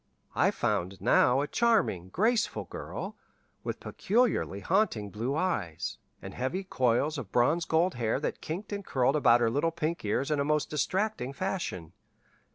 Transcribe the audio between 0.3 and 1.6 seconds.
I found now a